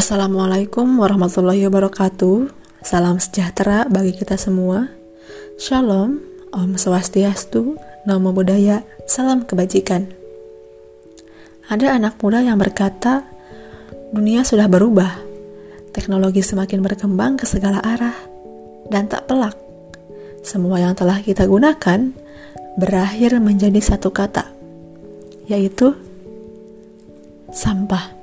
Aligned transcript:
Assalamualaikum 0.00 0.96
warahmatullahi 0.96 1.68
wabarakatuh. 1.68 2.48
Salam 2.80 3.20
sejahtera 3.20 3.84
bagi 3.84 4.16
kita 4.16 4.40
semua. 4.40 4.88
Shalom, 5.60 6.24
Om 6.56 6.80
Swastiastu, 6.80 7.76
Namo 8.08 8.32
Buddhaya, 8.32 8.80
salam 9.04 9.44
kebajikan. 9.44 10.08
Ada 11.68 12.00
anak 12.00 12.16
muda 12.24 12.40
yang 12.40 12.56
berkata, 12.56 13.28
dunia 14.16 14.40
sudah 14.40 14.72
berubah. 14.72 15.20
Teknologi 15.92 16.40
semakin 16.40 16.80
berkembang 16.80 17.36
ke 17.36 17.44
segala 17.44 17.84
arah 17.84 18.16
dan 18.88 19.04
tak 19.04 19.28
pelak. 19.28 19.52
Semua 20.40 20.80
yang 20.80 20.96
telah 20.96 21.20
kita 21.20 21.44
gunakan 21.44 22.08
berakhir 22.80 23.36
menjadi 23.36 23.84
satu 23.84 24.08
kata, 24.08 24.48
yaitu 25.44 25.92
sampah. 27.52 28.19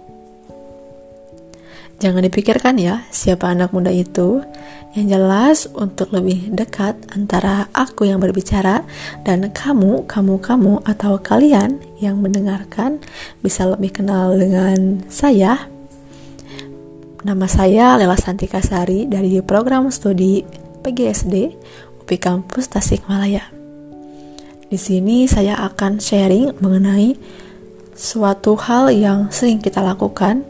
Jangan 1.97 2.21
dipikirkan 2.21 2.77
ya, 2.77 3.09
siapa 3.09 3.49
anak 3.49 3.73
muda 3.73 3.89
itu. 3.89 4.45
Yang 4.93 5.07
jelas 5.13 5.57
untuk 5.73 6.13
lebih 6.13 6.53
dekat 6.53 6.93
antara 7.13 7.69
aku 7.73 8.05
yang 8.05 8.21
berbicara 8.21 8.85
dan 9.25 9.49
kamu, 9.49 10.05
kamu, 10.05 10.37
kamu 10.41 10.73
atau 10.85 11.17
kalian 11.21 11.81
yang 12.01 12.21
mendengarkan 12.21 13.01
bisa 13.41 13.65
lebih 13.65 13.93
kenal 13.93 14.33
dengan 14.37 15.01
saya. 15.09 15.69
Nama 17.25 17.47
saya 17.49 17.97
Lela 17.97 18.17
Santika 18.17 18.61
Sari 18.61 19.09
dari 19.09 19.41
program 19.41 19.89
studi 19.89 20.45
PGSD 20.85 21.35
UP 22.01 22.09
Kampus 22.17 22.69
Tasikmalaya. 22.69 23.49
Di 24.69 24.77
sini 24.77 25.25
saya 25.25 25.57
akan 25.65 25.97
sharing 25.97 26.61
mengenai 26.61 27.17
suatu 27.97 28.53
hal 28.53 28.93
yang 28.93 29.33
sering 29.33 29.57
kita 29.57 29.81
lakukan 29.81 30.45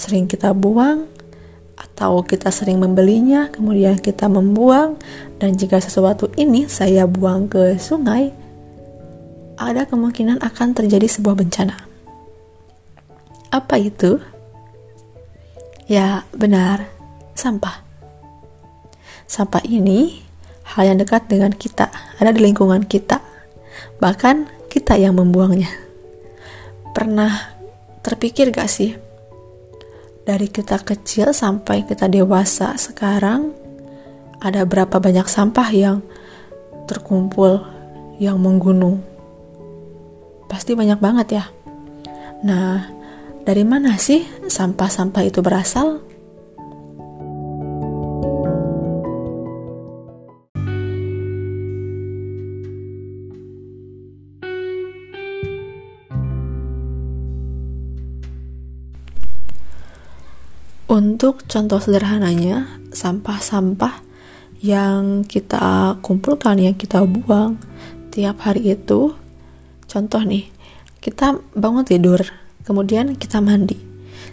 sering 0.00 0.24
kita 0.24 0.56
buang 0.56 1.04
atau 1.76 2.24
kita 2.24 2.48
sering 2.48 2.80
membelinya 2.80 3.52
kemudian 3.52 4.00
kita 4.00 4.28
membuang 4.28 4.96
dan 5.36 5.52
jika 5.56 5.76
sesuatu 5.80 6.32
ini 6.40 6.64
saya 6.68 7.04
buang 7.04 7.48
ke 7.48 7.76
sungai 7.76 8.32
ada 9.60 9.84
kemungkinan 9.84 10.40
akan 10.40 10.72
terjadi 10.72 11.04
sebuah 11.04 11.36
bencana. 11.36 11.76
Apa 13.52 13.76
itu? 13.76 14.16
ya 15.90 16.22
benar. 16.30 16.86
Sampah. 17.34 17.82
Sampah 19.26 19.66
ini 19.66 20.22
hal 20.62 20.94
yang 20.94 20.98
dekat 21.02 21.26
dengan 21.26 21.50
kita 21.50 21.90
ada 21.90 22.30
di 22.30 22.46
lingkungan 22.46 22.86
kita 22.86 23.18
bahkan 23.98 24.46
kita 24.70 24.94
yang 24.94 25.18
membuangnya. 25.18 25.68
Pernah 26.94 27.58
terpikir 28.06 28.54
gak 28.54 28.70
sih 28.70 28.94
dari 30.24 30.48
kita 30.52 30.80
kecil 30.84 31.32
sampai 31.32 31.88
kita 31.88 32.06
dewasa 32.06 32.76
sekarang 32.76 33.56
ada 34.40 34.64
berapa 34.64 35.00
banyak 35.00 35.28
sampah 35.28 35.68
yang 35.72 35.98
terkumpul 36.88 37.64
yang 38.20 38.40
menggunung? 38.40 39.00
Pasti 40.48 40.74
banyak 40.74 40.98
banget 41.00 41.40
ya. 41.40 41.44
Nah 42.44 42.90
dari 43.44 43.64
mana 43.64 43.96
sih 43.96 44.24
sampah-sampah 44.48 45.22
itu 45.24 45.40
berasal 45.40 46.04
Untuk 60.90 61.46
contoh 61.46 61.78
sederhananya, 61.78 62.66
sampah-sampah 62.90 64.02
yang 64.58 65.22
kita 65.22 65.94
kumpulkan, 66.02 66.58
yang 66.58 66.74
kita 66.74 67.06
buang 67.06 67.62
tiap 68.10 68.42
hari 68.42 68.74
itu, 68.74 69.14
contoh 69.86 70.18
nih, 70.26 70.50
kita 70.98 71.38
bangun 71.54 71.86
tidur, 71.86 72.18
kemudian 72.66 73.14
kita 73.14 73.38
mandi. 73.38 73.78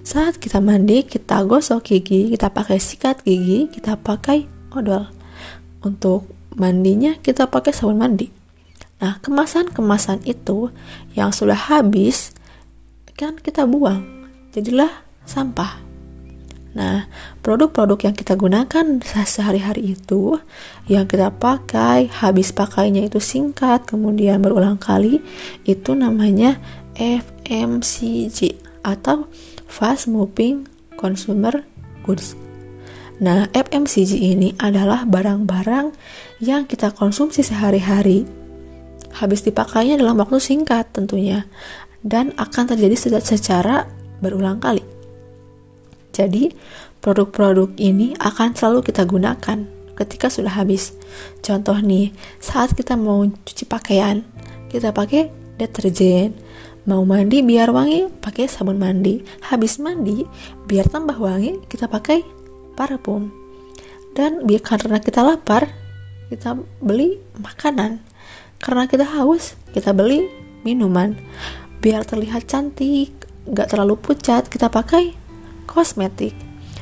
Saat 0.02 0.42
kita 0.42 0.58
mandi, 0.58 1.06
kita 1.06 1.46
gosok 1.46 1.94
gigi, 1.94 2.34
kita 2.34 2.50
pakai 2.50 2.82
sikat 2.82 3.22
gigi, 3.22 3.70
kita 3.70 3.94
pakai 3.94 4.50
odol. 4.74 5.14
Untuk 5.86 6.26
mandinya, 6.58 7.22
kita 7.22 7.54
pakai 7.54 7.70
sabun 7.70 8.02
mandi. 8.02 8.34
Nah, 8.98 9.22
kemasan-kemasan 9.22 10.26
itu 10.26 10.74
yang 11.14 11.30
sudah 11.30 11.70
habis, 11.70 12.34
kan 13.14 13.38
kita 13.38 13.70
buang. 13.70 14.26
Jadilah 14.58 15.06
sampah. 15.22 15.87
Nah, 16.78 17.10
produk-produk 17.42 17.98
yang 18.06 18.14
kita 18.14 18.38
gunakan 18.38 19.02
sehari-hari 19.26 19.98
itu, 19.98 20.38
yang 20.86 21.10
kita 21.10 21.34
pakai, 21.34 22.06
habis 22.06 22.54
pakainya 22.54 23.10
itu 23.10 23.18
singkat, 23.18 23.90
kemudian 23.90 24.46
berulang 24.46 24.78
kali, 24.78 25.18
itu 25.66 25.98
namanya 25.98 26.62
FMCG 26.94 28.62
atau 28.86 29.26
Fast 29.66 30.06
Moving 30.06 30.70
Consumer 30.94 31.66
Goods. 32.06 32.38
Nah, 33.18 33.50
FMCG 33.50 34.38
ini 34.38 34.54
adalah 34.62 35.02
barang-barang 35.10 35.98
yang 36.38 36.70
kita 36.70 36.94
konsumsi 36.94 37.42
sehari-hari. 37.42 38.30
Habis 39.18 39.42
dipakainya 39.42 39.98
dalam 39.98 40.22
waktu 40.22 40.38
singkat 40.38 40.94
tentunya, 40.94 41.50
dan 42.06 42.38
akan 42.38 42.70
terjadi 42.70 43.18
secara 43.26 43.90
berulang 44.22 44.62
kali. 44.62 44.86
Jadi, 46.18 46.50
produk-produk 46.98 47.78
ini 47.78 48.18
akan 48.18 48.58
selalu 48.58 48.90
kita 48.90 49.06
gunakan 49.06 49.70
ketika 49.94 50.34
sudah 50.34 50.58
habis. 50.58 50.98
Contoh 51.46 51.78
nih, 51.78 52.10
saat 52.42 52.74
kita 52.74 52.98
mau 52.98 53.22
cuci 53.22 53.70
pakaian, 53.70 54.26
kita 54.74 54.90
pakai 54.90 55.30
deterjen. 55.62 56.34
Mau 56.90 57.04
mandi 57.06 57.46
biar 57.46 57.70
wangi, 57.70 58.10
pakai 58.10 58.50
sabun 58.50 58.82
mandi. 58.82 59.22
Habis 59.46 59.78
mandi, 59.78 60.26
biar 60.66 60.90
tambah 60.90 61.22
wangi, 61.22 61.62
kita 61.70 61.86
pakai 61.86 62.26
parfum. 62.74 63.30
Dan 64.18 64.48
biar 64.48 64.64
karena 64.66 64.98
kita 64.98 65.22
lapar, 65.22 65.70
kita 66.34 66.58
beli 66.82 67.22
makanan. 67.38 68.02
Karena 68.58 68.90
kita 68.90 69.06
haus, 69.06 69.54
kita 69.76 69.94
beli 69.94 70.26
minuman. 70.66 71.14
Biar 71.78 72.08
terlihat 72.08 72.50
cantik, 72.50 73.14
gak 73.46 73.70
terlalu 73.70 74.00
pucat, 74.00 74.50
kita 74.50 74.72
pakai 74.72 75.27
kosmetik. 75.68 76.34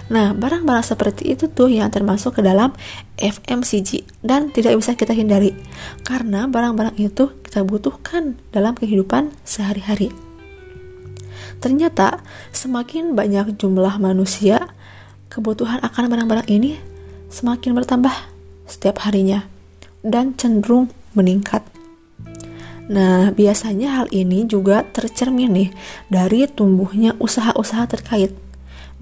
Nah, 0.05 0.37
barang-barang 0.37 0.85
seperti 0.85 1.33
itu 1.33 1.49
tuh 1.49 1.65
yang 1.65 1.89
termasuk 1.89 2.37
ke 2.37 2.41
dalam 2.45 2.77
FMCG 3.17 4.21
dan 4.21 4.53
tidak 4.53 4.77
bisa 4.77 4.93
kita 4.93 5.17
hindari 5.17 5.57
karena 6.05 6.45
barang-barang 6.45 6.93
itu 7.01 7.33
kita 7.41 7.65
butuhkan 7.65 8.37
dalam 8.53 8.77
kehidupan 8.77 9.33
sehari-hari. 9.41 10.13
Ternyata, 11.57 12.21
semakin 12.53 13.17
banyak 13.17 13.57
jumlah 13.57 13.97
manusia, 13.97 14.69
kebutuhan 15.33 15.81
akan 15.81 16.05
barang-barang 16.05 16.47
ini 16.53 16.77
semakin 17.33 17.73
bertambah 17.73 18.13
setiap 18.69 19.01
harinya 19.09 19.49
dan 20.05 20.37
cenderung 20.37 20.93
meningkat. 21.17 21.65
Nah, 22.85 23.33
biasanya 23.33 23.97
hal 23.97 24.07
ini 24.13 24.45
juga 24.45 24.85
tercermin 24.85 25.49
nih 25.49 25.69
dari 26.13 26.45
tumbuhnya 26.45 27.17
usaha-usaha 27.17 27.89
terkait 27.89 28.44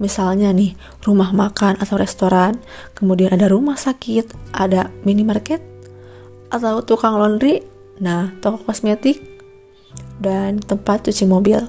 Misalnya 0.02 0.50
nih, 0.50 0.74
rumah 1.06 1.30
makan 1.30 1.78
atau 1.78 1.94
restoran, 1.94 2.58
kemudian 2.98 3.30
ada 3.30 3.46
rumah 3.46 3.78
sakit, 3.78 4.54
ada 4.54 4.90
minimarket, 5.06 5.62
atau 6.50 6.82
tukang 6.82 7.14
laundry, 7.14 7.62
nah, 8.02 8.34
toko 8.42 8.58
kosmetik, 8.66 9.22
dan 10.18 10.58
tempat 10.58 11.06
cuci 11.06 11.24
mobil. 11.30 11.62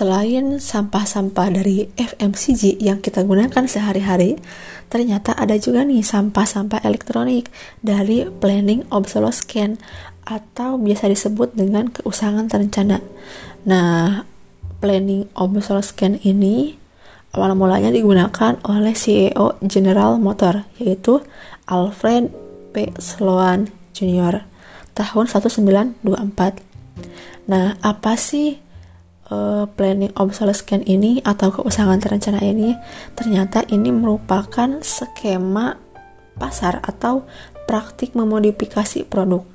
Selain 0.00 0.56
sampah-sampah 0.56 1.60
dari 1.60 1.84
FMCG 1.92 2.80
yang 2.80 3.04
kita 3.04 3.20
gunakan 3.20 3.68
sehari-hari, 3.68 4.40
ternyata 4.88 5.36
ada 5.36 5.52
juga 5.60 5.84
nih 5.84 6.00
sampah-sampah 6.00 6.80
elektronik 6.88 7.52
dari 7.84 8.24
planning 8.24 8.88
obsolescence 8.88 9.76
atau 10.24 10.80
biasa 10.80 11.04
disebut 11.04 11.52
dengan 11.52 11.92
keusangan 11.92 12.48
terencana. 12.48 13.04
Nah, 13.68 14.24
planning 14.80 15.28
obsolescence 15.36 16.24
ini 16.24 16.80
awal 17.36 17.52
mulanya 17.52 17.92
digunakan 17.92 18.56
oleh 18.64 18.96
CEO 18.96 19.60
General 19.60 20.16
Motor 20.16 20.64
yaitu 20.80 21.20
Alfred 21.68 22.32
P. 22.72 22.88
Sloan 22.96 23.68
Jr. 23.92 24.48
tahun 24.96 25.28
1924. 25.28 26.00
Nah, 27.52 27.76
apa 27.84 28.16
sih 28.16 28.69
uh, 29.30 29.64
planning 29.78 30.12
obsolescence 30.18 30.84
ini 30.84 31.22
atau 31.24 31.54
keusangan 31.54 32.02
terencana 32.02 32.42
ini 32.42 32.74
ternyata 33.14 33.64
ini 33.70 33.88
merupakan 33.94 34.82
skema 34.82 35.78
pasar 36.36 36.82
atau 36.84 37.24
praktik 37.64 38.18
memodifikasi 38.18 39.06
produk. 39.06 39.46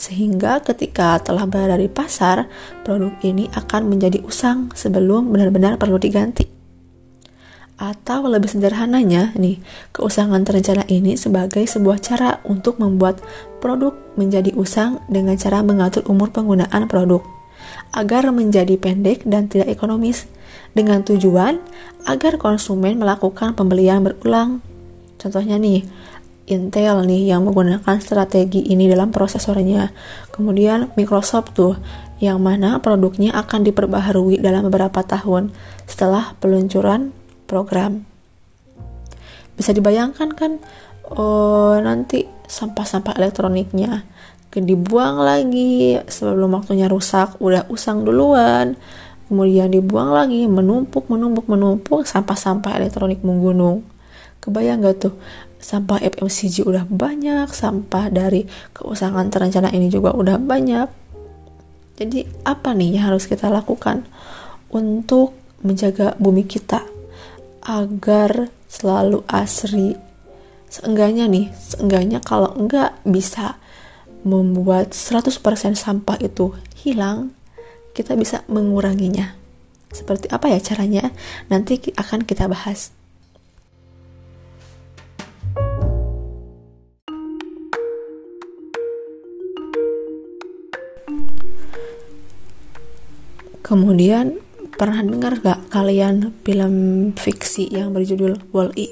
Sehingga 0.00 0.64
ketika 0.64 1.20
telah 1.20 1.44
berada 1.44 1.76
di 1.76 1.86
pasar, 1.86 2.48
produk 2.82 3.12
ini 3.20 3.52
akan 3.52 3.84
menjadi 3.84 4.24
usang 4.24 4.72
sebelum 4.72 5.28
benar-benar 5.28 5.76
perlu 5.76 6.00
diganti. 6.00 6.48
Atau 7.76 8.28
lebih 8.28 8.48
sederhananya, 8.48 9.32
nih, 9.36 9.60
keusangan 9.92 10.44
terencana 10.44 10.84
ini 10.88 11.16
sebagai 11.16 11.64
sebuah 11.64 12.00
cara 12.00 12.40
untuk 12.48 12.80
membuat 12.80 13.20
produk 13.60 13.92
menjadi 14.16 14.52
usang 14.56 15.04
dengan 15.08 15.36
cara 15.36 15.64
mengatur 15.64 16.04
umur 16.08 16.32
penggunaan 16.32 16.88
produk 16.88 17.39
agar 17.90 18.30
menjadi 18.30 18.76
pendek 18.76 19.26
dan 19.26 19.50
tidak 19.50 19.70
ekonomis 19.72 20.30
dengan 20.74 21.02
tujuan 21.02 21.58
agar 22.06 22.40
konsumen 22.40 22.96
melakukan 23.00 23.52
pembelian 23.58 24.04
berulang. 24.06 24.64
Contohnya 25.20 25.60
nih, 25.60 25.84
Intel 26.50 27.06
nih 27.06 27.30
yang 27.30 27.46
menggunakan 27.46 28.02
strategi 28.02 28.66
ini 28.74 28.90
dalam 28.90 29.14
prosesornya. 29.14 29.94
Kemudian 30.34 30.90
Microsoft 30.98 31.54
tuh 31.54 31.78
yang 32.18 32.42
mana 32.42 32.82
produknya 32.82 33.30
akan 33.38 33.62
diperbaharui 33.70 34.42
dalam 34.42 34.66
beberapa 34.66 35.00
tahun 35.06 35.54
setelah 35.86 36.34
peluncuran 36.42 37.14
program. 37.46 38.02
Bisa 39.54 39.70
dibayangkan 39.70 40.34
kan 40.34 40.58
oh, 41.06 41.78
nanti 41.78 42.26
sampah-sampah 42.50 43.14
elektroniknya 43.14 44.02
dibuang 44.58 45.22
lagi. 45.22 45.94
Sebelum 46.10 46.58
waktunya 46.58 46.90
rusak 46.90 47.38
udah 47.38 47.70
usang 47.70 48.02
duluan. 48.02 48.74
Kemudian 49.30 49.70
dibuang 49.70 50.10
lagi 50.10 50.50
menumpuk 50.50 51.06
menumpuk 51.06 51.46
menumpuk 51.46 52.02
sampah-sampah 52.02 52.82
elektronik 52.82 53.22
menggunung. 53.22 53.86
Kebayang 54.42 54.82
gak 54.82 55.06
tuh? 55.06 55.14
Sampah 55.62 56.02
FMCG 56.02 56.66
udah 56.66 56.82
banyak 56.90 57.46
sampah 57.54 58.10
dari 58.10 58.48
keusangan 58.74 59.30
terencana 59.30 59.70
ini 59.70 59.86
juga 59.86 60.10
udah 60.10 60.34
banyak. 60.40 60.88
Jadi 62.00 62.26
apa 62.48 62.72
nih 62.74 62.96
yang 62.98 63.12
harus 63.12 63.28
kita 63.28 63.52
lakukan 63.52 64.08
untuk 64.72 65.36
menjaga 65.60 66.16
bumi 66.16 66.48
kita 66.48 66.82
agar 67.62 68.48
selalu 68.66 69.22
asri? 69.28 69.94
Seenggaknya 70.72 71.28
nih 71.28 71.52
seenggaknya 71.54 72.18
kalau 72.18 72.50
enggak 72.56 72.96
bisa 73.06 73.60
membuat 74.22 74.92
100% 74.92 75.40
sampah 75.76 76.18
itu 76.20 76.52
hilang 76.76 77.32
kita 77.96 78.14
bisa 78.14 78.46
menguranginya 78.46 79.34
seperti 79.90 80.30
apa 80.30 80.46
ya 80.52 80.58
caranya 80.62 81.10
nanti 81.50 81.80
akan 81.98 82.22
kita 82.22 82.46
bahas 82.46 82.94
Kemudian 93.70 94.42
pernah 94.74 94.98
dengar 94.98 95.38
gak 95.38 95.70
kalian 95.70 96.34
film 96.42 96.74
fiksi 97.14 97.70
yang 97.70 97.94
berjudul 97.94 98.50
Wall-E? 98.50 98.90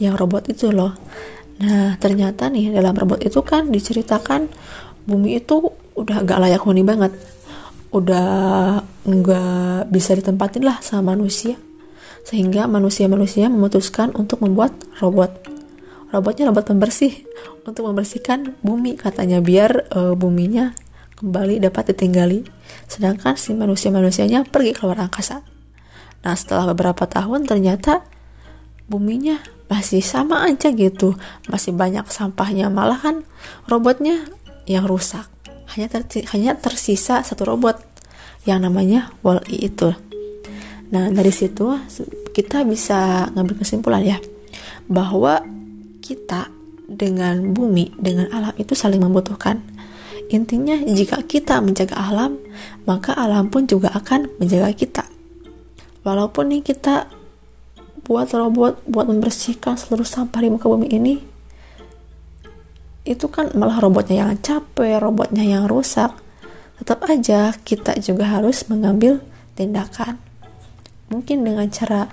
Yang 0.00 0.14
robot 0.16 0.48
itu 0.48 0.72
loh. 0.72 0.96
Nah 1.58 1.98
ternyata 1.98 2.46
nih 2.50 2.70
dalam 2.70 2.94
robot 2.94 3.22
itu 3.22 3.42
kan 3.42 3.70
diceritakan 3.70 4.46
bumi 5.08 5.42
itu 5.42 5.74
udah 5.98 6.22
gak 6.22 6.38
layak 6.38 6.62
huni 6.62 6.86
banget. 6.86 7.14
Udah 7.88 8.84
nggak 9.08 9.88
bisa 9.88 10.12
ditempatin 10.12 10.62
lah 10.62 10.78
sama 10.84 11.16
manusia. 11.16 11.56
Sehingga 12.22 12.68
manusia-manusia 12.68 13.48
memutuskan 13.48 14.12
untuk 14.12 14.44
membuat 14.44 14.76
robot. 15.00 15.32
Robotnya 16.12 16.52
robot 16.52 16.68
pembersih 16.72 17.24
untuk 17.64 17.88
membersihkan 17.88 18.56
bumi 18.60 19.00
katanya 19.00 19.40
biar 19.40 19.88
uh, 19.92 20.12
buminya 20.12 20.76
kembali 21.18 21.58
dapat 21.58 21.92
ditinggali, 21.92 22.46
sedangkan 22.86 23.34
si 23.34 23.50
manusia-manusianya 23.50 24.46
pergi 24.46 24.72
keluar 24.72 25.02
angkasa. 25.02 25.42
Nah, 26.22 26.34
setelah 26.38 26.70
beberapa 26.70 27.10
tahun 27.10 27.44
ternyata 27.44 28.06
buminya 28.88 29.38
masih 29.68 30.00
sama 30.00 30.48
aja 30.48 30.72
gitu, 30.72 31.14
masih 31.46 31.76
banyak 31.76 32.08
sampahnya, 32.08 32.72
malah 32.72 32.96
kan 32.96 33.22
robotnya 33.68 34.24
yang 34.64 34.88
rusak. 34.88 35.28
Hanya 35.76 35.92
ter 35.92 36.08
hanya 36.32 36.56
tersisa 36.56 37.20
satu 37.20 37.44
robot 37.44 37.76
yang 38.48 38.64
namanya 38.64 39.12
Wall-E 39.20 39.68
itu. 39.68 39.92
Nah, 40.88 41.12
dari 41.12 41.28
situ 41.28 41.76
kita 42.32 42.64
bisa 42.64 43.28
ngambil 43.36 43.60
kesimpulan 43.60 44.00
ya 44.00 44.18
bahwa 44.88 45.44
kita 46.00 46.48
dengan 46.88 47.52
bumi, 47.52 47.92
dengan 48.00 48.32
alam 48.32 48.56
itu 48.56 48.72
saling 48.72 49.04
membutuhkan 49.04 49.60
Intinya, 50.28 50.76
jika 50.84 51.24
kita 51.24 51.56
menjaga 51.64 51.96
alam, 51.96 52.36
maka 52.84 53.16
alam 53.16 53.48
pun 53.48 53.64
juga 53.64 53.88
akan 53.96 54.28
menjaga 54.36 54.76
kita. 54.76 55.04
Walaupun 56.04 56.52
nih 56.52 56.60
kita 56.60 57.08
buat 58.08 58.32
robot 58.32 58.88
buat 58.88 59.06
membersihkan 59.06 59.76
seluruh 59.76 60.08
sampah 60.08 60.40
di 60.40 60.48
muka 60.48 60.64
bumi 60.64 60.88
ini, 60.88 61.20
itu 63.04 63.28
kan 63.28 63.52
malah 63.52 63.78
robotnya 63.84 64.24
yang 64.24 64.40
capek, 64.40 64.96
robotnya 64.96 65.44
yang 65.44 65.68
rusak. 65.68 66.16
Tetap 66.80 67.04
aja 67.04 67.52
kita 67.52 68.00
juga 68.00 68.24
harus 68.28 68.64
mengambil 68.72 69.20
tindakan. 69.52 70.16
Mungkin 71.12 71.44
dengan 71.44 71.68
cara 71.68 72.08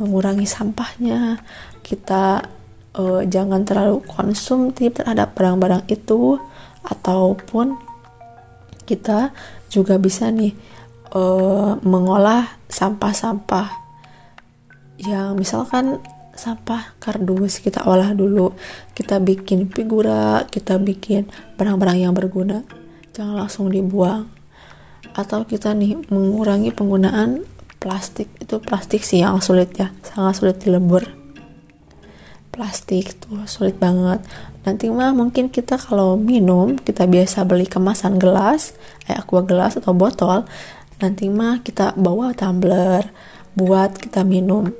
mengurangi 0.00 0.48
sampahnya, 0.48 1.40
kita 1.84 2.48
uh, 2.96 3.22
jangan 3.28 3.64
terlalu 3.68 4.00
konsumtif 4.08 4.96
terhadap 4.96 5.36
barang-barang 5.36 5.84
itu 5.92 6.40
ataupun 6.84 7.76
kita 8.86 9.34
juga 9.68 9.98
bisa 9.98 10.30
nih 10.30 10.54
uh, 11.12 11.76
mengolah 11.82 12.56
sampah-sampah 12.70 13.85
yang 15.00 15.36
misalkan 15.36 16.00
sampah 16.36 16.96
kardus 17.00 17.64
kita 17.64 17.84
olah 17.88 18.12
dulu 18.12 18.52
kita 18.92 19.16
bikin 19.24 19.72
figura 19.72 20.44
kita 20.52 20.76
bikin 20.76 21.24
barang-barang 21.56 21.98
yang 22.04 22.12
berguna 22.12 22.62
jangan 23.16 23.48
langsung 23.48 23.72
dibuang. 23.72 24.28
Atau 25.16 25.48
kita 25.48 25.72
nih 25.72 25.96
mengurangi 26.12 26.76
penggunaan 26.76 27.48
plastik 27.80 28.28
itu 28.36 28.60
plastik 28.60 29.00
sih 29.00 29.24
yang 29.24 29.40
sulit 29.40 29.72
ya 29.80 29.88
sangat 30.04 30.34
sulit 30.36 30.56
dilebur 30.60 31.08
plastik 32.52 33.16
tuh 33.20 33.44
sulit 33.44 33.76
banget. 33.76 34.20
Nanti 34.64 34.88
mah 34.88 35.12
mungkin 35.12 35.52
kita 35.52 35.76
kalau 35.80 36.16
minum 36.16 36.76
kita 36.76 37.04
biasa 37.04 37.44
beli 37.44 37.68
kemasan 37.68 38.20
gelas 38.20 38.76
kayak 39.04 39.24
aqua 39.24 39.40
gelas 39.44 39.76
atau 39.76 39.92
botol 39.92 40.48
nanti 40.96 41.28
mah 41.28 41.60
kita 41.60 41.92
bawa 41.96 42.32
tumbler 42.32 43.04
buat 43.56 44.00
kita 44.00 44.24
minum 44.24 44.72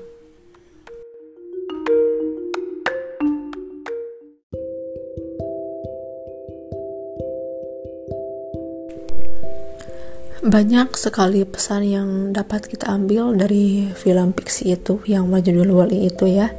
banyak 10.47 10.95
sekali 10.95 11.43
pesan 11.43 11.83
yang 11.83 12.09
dapat 12.31 12.71
kita 12.71 12.91
ambil 12.91 13.35
dari 13.35 13.91
film 13.95 14.31
fiksi 14.31 14.79
itu 14.79 15.03
yang 15.05 15.27
berjudul 15.31 15.75
Wally 15.75 16.07
itu 16.07 16.31
ya 16.31 16.51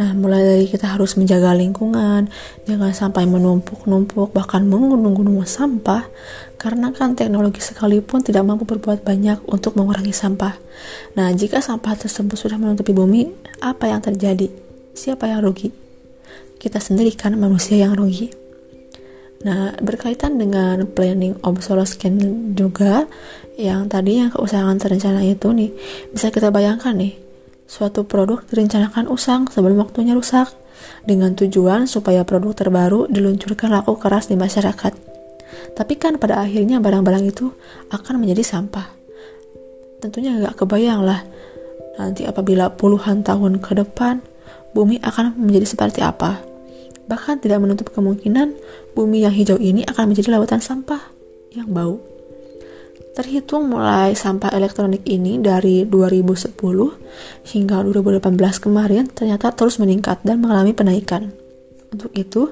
Nah, 0.00 0.16
mulai 0.16 0.40
dari 0.40 0.66
kita 0.72 0.96
harus 0.96 1.20
menjaga 1.20 1.52
lingkungan, 1.52 2.32
jangan 2.64 2.92
sampai 2.96 3.28
menumpuk-numpuk, 3.28 4.32
bahkan 4.32 4.64
menggunung-gunung 4.64 5.44
sampah, 5.44 6.08
karena 6.56 6.96
kan 6.96 7.12
teknologi 7.12 7.60
sekalipun 7.60 8.24
tidak 8.24 8.48
mampu 8.48 8.64
berbuat 8.64 9.04
banyak 9.04 9.44
untuk 9.44 9.76
mengurangi 9.76 10.16
sampah. 10.16 10.56
Nah, 11.12 11.28
jika 11.36 11.60
sampah 11.60 11.92
tersebut 11.92 12.40
sudah 12.40 12.56
menutupi 12.56 12.96
bumi, 12.96 13.28
apa 13.60 13.92
yang 13.92 14.00
terjadi? 14.00 14.48
Siapa 14.96 15.28
yang 15.28 15.44
rugi? 15.44 15.68
Kita 16.56 16.80
sendiri 16.80 17.12
kan 17.12 17.36
manusia 17.36 17.76
yang 17.76 17.92
rugi. 17.92 18.41
Nah, 19.42 19.74
berkaitan 19.82 20.38
dengan 20.38 20.86
planning 20.86 21.38
obsolescence 21.42 22.22
juga, 22.54 23.10
yang 23.58 23.90
tadi 23.90 24.22
yang 24.22 24.30
keusahaan 24.30 24.78
terencana 24.78 25.26
itu 25.26 25.50
nih, 25.50 25.70
bisa 26.14 26.30
kita 26.30 26.54
bayangkan 26.54 26.94
nih, 26.94 27.22
Suatu 27.72 28.04
produk 28.04 28.44
direncanakan 28.52 29.08
usang 29.08 29.48
sebelum 29.48 29.80
waktunya 29.80 30.12
rusak, 30.12 30.52
dengan 31.08 31.32
tujuan 31.32 31.88
supaya 31.88 32.20
produk 32.20 32.52
terbaru 32.52 33.08
diluncurkan 33.08 33.72
laku 33.72 33.96
keras 33.96 34.28
di 34.28 34.36
masyarakat. 34.36 34.92
Tapi 35.72 35.94
kan 35.96 36.20
pada 36.20 36.44
akhirnya 36.44 36.84
barang-barang 36.84 37.32
itu 37.32 37.48
akan 37.88 38.20
menjadi 38.20 38.44
sampah. 38.44 38.92
Tentunya 40.04 40.36
nggak 40.36 40.60
kebayang 40.60 41.00
lah, 41.00 41.24
nanti 41.96 42.28
apabila 42.28 42.68
puluhan 42.76 43.24
tahun 43.24 43.64
ke 43.64 43.72
depan, 43.80 44.20
bumi 44.76 45.00
akan 45.00 45.32
menjadi 45.40 45.72
seperti 45.72 46.04
apa. 46.04 46.44
Bahkan 47.12 47.44
tidak 47.44 47.60
menutup 47.60 47.92
kemungkinan 47.92 48.56
bumi 48.96 49.28
yang 49.28 49.36
hijau 49.36 49.60
ini 49.60 49.84
akan 49.84 50.08
menjadi 50.08 50.32
lautan 50.32 50.64
sampah 50.64 51.12
yang 51.52 51.68
bau. 51.68 52.00
Terhitung 53.12 53.68
mulai 53.68 54.16
sampah 54.16 54.48
elektronik 54.56 55.04
ini 55.04 55.36
dari 55.36 55.84
2010 55.84 56.56
hingga 57.52 57.76
2018 57.84 58.64
kemarin 58.64 59.04
ternyata 59.12 59.52
terus 59.52 59.76
meningkat 59.76 60.24
dan 60.24 60.40
mengalami 60.40 60.72
penaikan. 60.72 61.28
Untuk 61.92 62.08
itu, 62.16 62.48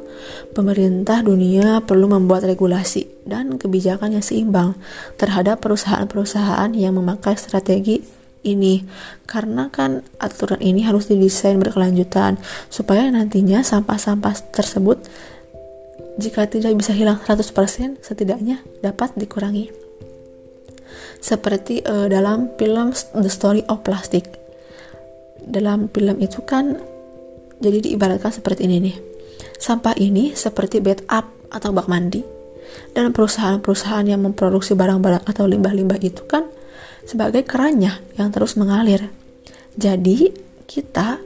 pemerintah 0.52 1.25
dunia 1.25 1.81
perlu 1.81 2.12
membuat 2.12 2.45
regulasi 2.45 3.25
dan 3.25 3.57
kebijakan 3.57 4.12
yang 4.12 4.21
seimbang 4.21 4.76
terhadap 5.17 5.64
perusahaan-perusahaan 5.64 6.76
yang 6.76 6.93
memakai 7.00 7.40
strategi 7.40 8.20
ini. 8.43 8.85
Karena 9.29 9.69
kan 9.69 10.03
aturan 10.19 10.61
ini 10.61 10.85
harus 10.85 11.09
didesain 11.09 11.61
berkelanjutan 11.61 12.41
supaya 12.73 13.07
nantinya 13.09 13.63
sampah-sampah 13.63 14.53
tersebut 14.55 14.99
jika 16.21 16.45
tidak 16.49 16.77
bisa 16.77 16.93
hilang 16.93 17.17
100% 17.23 18.05
setidaknya 18.05 18.61
dapat 18.85 19.17
dikurangi. 19.17 19.73
Seperti 21.21 21.85
uh, 21.85 22.09
dalam 22.09 22.53
film 22.57 22.93
The 22.97 23.31
Story 23.31 23.65
of 23.69 23.85
Plastic. 23.85 24.29
Dalam 25.41 25.89
film 25.93 26.21
itu 26.21 26.45
kan 26.45 26.77
jadi 27.61 27.79
diibaratkan 27.85 28.33
seperti 28.33 28.69
ini 28.69 28.77
nih. 28.91 28.97
Sampah 29.61 29.97
ini 30.01 30.33
seperti 30.33 30.81
bed 30.81 31.05
up 31.13 31.29
atau 31.53 31.73
bak 31.73 31.89
mandi. 31.89 32.25
Dan 32.95 33.11
perusahaan-perusahaan 33.11 34.07
yang 34.07 34.23
memproduksi 34.23 34.79
barang-barang 34.79 35.27
atau 35.27 35.45
limbah-limbah 35.45 35.99
itu 36.01 36.23
kan 36.25 36.47
sebagai 37.04 37.45
kerannya 37.45 38.00
yang 38.16 38.33
terus 38.33 38.57
mengalir. 38.57 39.11
Jadi, 39.75 40.33
kita 40.71 41.19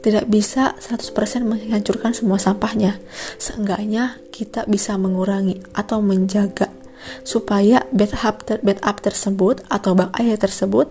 tidak 0.00 0.24
bisa 0.30 0.72
100% 0.78 1.44
menghancurkan 1.44 2.16
semua 2.16 2.40
sampahnya. 2.40 2.96
Seenggaknya 3.36 4.16
kita 4.32 4.64
bisa 4.64 4.96
mengurangi 4.96 5.60
atau 5.74 5.98
menjaga 6.00 6.70
supaya 7.22 7.84
bed 7.92 8.14
up, 8.24 8.46
bed 8.46 8.80
up 8.82 8.96
tersebut 9.04 9.62
atau 9.68 9.92
bak 9.94 10.14
air 10.18 10.38
tersebut 10.38 10.90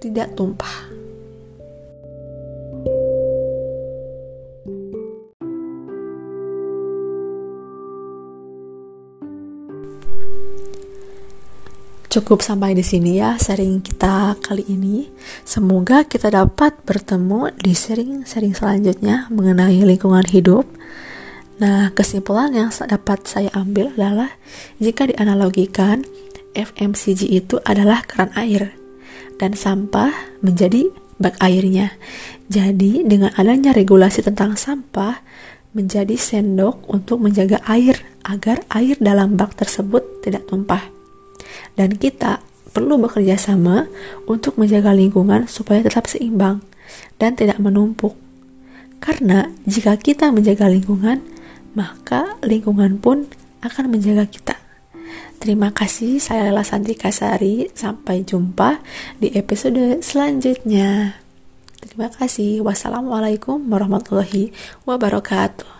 tidak 0.00 0.34
tumpah. 0.34 0.89
Cukup 12.10 12.42
sampai 12.42 12.74
di 12.74 12.82
sini 12.82 13.22
ya 13.22 13.38
sharing 13.38 13.86
kita 13.86 14.34
kali 14.42 14.66
ini. 14.66 15.06
Semoga 15.46 16.02
kita 16.02 16.26
dapat 16.26 16.74
bertemu 16.82 17.54
di 17.54 17.70
sharing-sharing 17.70 18.50
selanjutnya 18.50 19.30
mengenai 19.30 19.78
lingkungan 19.86 20.26
hidup. 20.26 20.66
Nah, 21.62 21.94
kesimpulan 21.94 22.50
yang 22.50 22.74
dapat 22.74 23.30
saya 23.30 23.46
ambil 23.54 23.94
adalah 23.94 24.34
jika 24.82 25.06
dianalogikan, 25.06 26.02
FMCG 26.50 27.30
itu 27.30 27.62
adalah 27.62 28.02
keran 28.02 28.34
air 28.34 28.74
dan 29.38 29.54
sampah 29.54 30.10
menjadi 30.42 30.90
bak 31.22 31.38
airnya. 31.38 31.94
Jadi, 32.50 33.06
dengan 33.06 33.30
adanya 33.38 33.70
regulasi 33.70 34.26
tentang 34.26 34.58
sampah 34.58 35.22
menjadi 35.78 36.18
sendok 36.18 36.90
untuk 36.90 37.22
menjaga 37.22 37.62
air 37.70 38.02
agar 38.26 38.66
air 38.74 38.98
dalam 38.98 39.38
bak 39.38 39.54
tersebut 39.54 40.26
tidak 40.26 40.50
tumpah 40.50 40.98
dan 41.74 41.96
kita 41.96 42.42
perlu 42.70 43.02
bekerja 43.02 43.34
sama 43.34 43.90
untuk 44.30 44.54
menjaga 44.56 44.94
lingkungan 44.94 45.50
supaya 45.50 45.82
tetap 45.82 46.06
seimbang 46.06 46.62
dan 47.18 47.34
tidak 47.34 47.58
menumpuk. 47.58 48.14
Karena 49.00 49.48
jika 49.64 49.96
kita 49.96 50.28
menjaga 50.30 50.68
lingkungan, 50.68 51.24
maka 51.72 52.36
lingkungan 52.44 53.00
pun 53.00 53.26
akan 53.64 53.84
menjaga 53.90 54.28
kita. 54.28 54.56
Terima 55.40 55.72
kasih, 55.72 56.20
saya 56.20 56.52
Lela 56.52 56.60
Santi 56.60 56.92
Kasari. 56.92 57.72
Sampai 57.72 58.28
jumpa 58.28 58.84
di 59.16 59.32
episode 59.32 60.04
selanjutnya. 60.04 61.16
Terima 61.80 62.12
kasih. 62.12 62.60
Wassalamualaikum 62.60 63.56
warahmatullahi 63.72 64.52
wabarakatuh. 64.84 65.79